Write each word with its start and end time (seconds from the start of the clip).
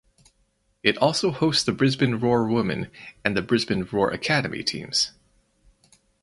It 0.81 0.97
also 0.97 1.29
hosts 1.29 1.63
the 1.63 1.71
Brisbane 1.71 2.15
Roar 2.15 2.47
Women 2.47 2.89
and 3.23 3.37
the 3.37 3.43
Brisbane 3.43 3.83
Roar 3.91 4.09
Academy 4.09 4.63
teams. 4.63 5.11